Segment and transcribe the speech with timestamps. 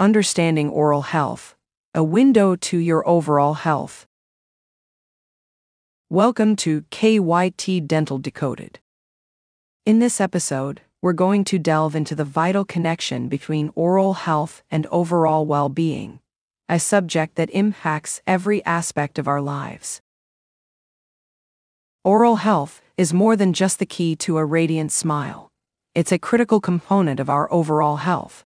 [0.00, 1.56] Understanding Oral Health,
[1.92, 4.06] a window to your overall health.
[6.08, 8.78] Welcome to KYT Dental Decoded.
[9.84, 14.86] In this episode, we're going to delve into the vital connection between oral health and
[14.86, 16.20] overall well being,
[16.68, 20.00] a subject that impacts every aspect of our lives.
[22.04, 25.50] Oral health is more than just the key to a radiant smile,
[25.96, 28.44] it's a critical component of our overall health.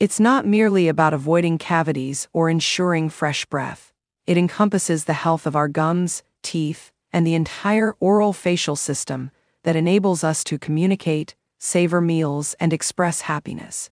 [0.00, 3.92] It's not merely about avoiding cavities or ensuring fresh breath,
[4.26, 9.30] it encompasses the health of our gums, teeth, and the entire oral facial system
[9.62, 13.90] that enables us to communicate, savor meals, and express happiness.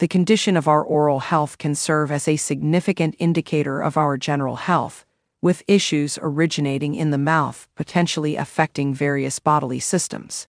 [0.00, 4.56] The condition of our oral health can serve as a significant indicator of our general
[4.56, 5.06] health,
[5.40, 10.48] with issues originating in the mouth potentially affecting various bodily systems.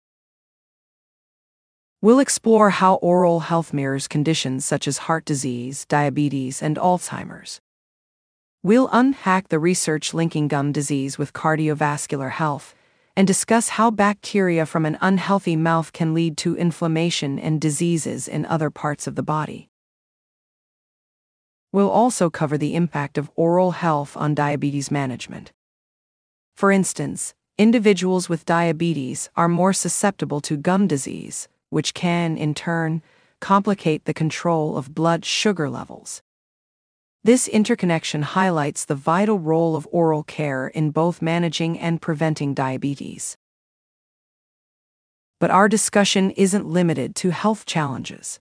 [2.00, 7.60] We'll explore how oral health mirrors conditions such as heart disease, diabetes, and Alzheimer's.
[8.62, 12.76] We'll unpack the research linking gum disease with cardiovascular health
[13.16, 18.46] and discuss how bacteria from an unhealthy mouth can lead to inflammation and diseases in
[18.46, 19.68] other parts of the body.
[21.72, 25.52] We'll also cover the impact of oral health on diabetes management.
[26.56, 33.02] For instance, individuals with diabetes are more susceptible to gum disease, which can, in turn,
[33.40, 36.22] complicate the control of blood sugar levels.
[37.24, 43.38] This interconnection highlights the vital role of oral care in both managing and preventing diabetes.
[45.40, 48.40] But our discussion isn't limited to health challenges.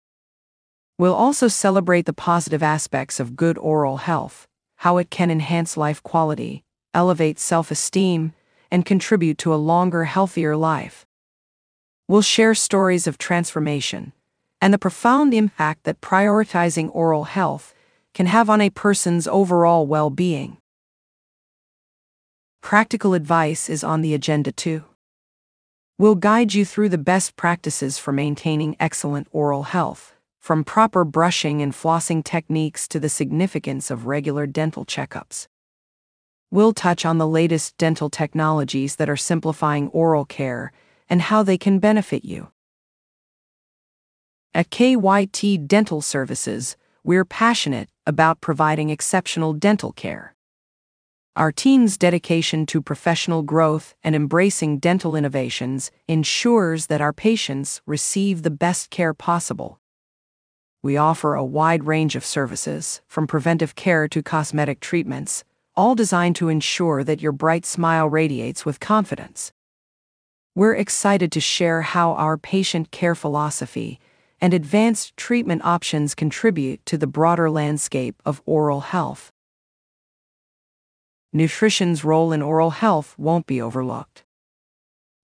[0.98, 6.02] We'll also celebrate the positive aspects of good oral health, how it can enhance life
[6.02, 8.34] quality, elevate self esteem,
[8.70, 11.06] and contribute to a longer, healthier life.
[12.12, 14.12] We'll share stories of transformation
[14.60, 17.72] and the profound impact that prioritizing oral health
[18.12, 20.58] can have on a person's overall well being.
[22.60, 24.84] Practical advice is on the agenda too.
[25.98, 31.62] We'll guide you through the best practices for maintaining excellent oral health, from proper brushing
[31.62, 35.46] and flossing techniques to the significance of regular dental checkups.
[36.50, 40.72] We'll touch on the latest dental technologies that are simplifying oral care
[41.12, 42.48] and how they can benefit you.
[44.54, 50.34] At KYT Dental Services, we're passionate about providing exceptional dental care.
[51.36, 58.42] Our team's dedication to professional growth and embracing dental innovations ensures that our patients receive
[58.42, 59.80] the best care possible.
[60.82, 65.44] We offer a wide range of services, from preventive care to cosmetic treatments,
[65.76, 69.52] all designed to ensure that your bright smile radiates with confidence.
[70.54, 73.98] We're excited to share how our patient care philosophy
[74.38, 79.32] and advanced treatment options contribute to the broader landscape of oral health.
[81.32, 84.24] Nutrition's role in oral health won't be overlooked.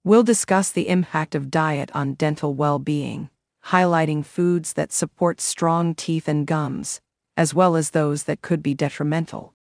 [0.03, 3.29] We'll discuss the impact of diet on dental well being,
[3.67, 7.03] highlighting foods that support strong teeth and gums,
[7.37, 9.53] as well as those that could be detrimental.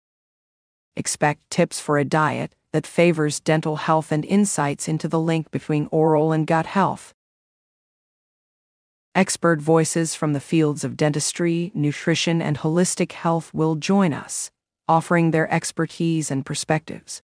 [0.97, 5.89] Expect tips for a diet that favors dental health and insights into the link between
[5.91, 7.15] oral and gut health.
[9.15, 14.51] Expert voices from the fields of dentistry, nutrition, and holistic health will join us,
[14.87, 17.23] offering their expertise and perspectives.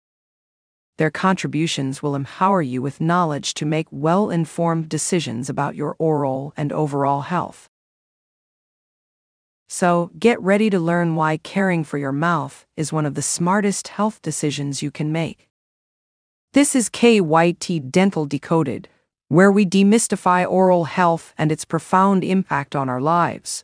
[0.98, 6.54] Their contributions will empower you with knowledge to make well informed decisions about your oral
[6.56, 7.71] and overall health.
[9.74, 13.88] So, get ready to learn why caring for your mouth is one of the smartest
[13.88, 15.48] health decisions you can make.
[16.52, 18.90] This is KYT Dental Decoded
[19.30, 23.64] where we demystify oral health and its profound impact on our lives.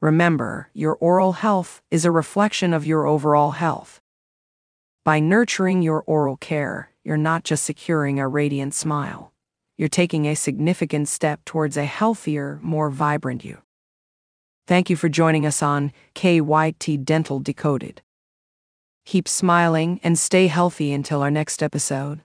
[0.00, 4.00] Remember, your oral health is a reflection of your overall health.
[5.04, 9.32] By nurturing your oral care, you're not just securing a radiant smile,
[9.76, 13.62] you're taking a significant step towards a healthier, more vibrant you.
[14.66, 18.02] Thank you for joining us on KYT Dental Decoded.
[19.04, 22.22] Keep smiling and stay healthy until our next episode.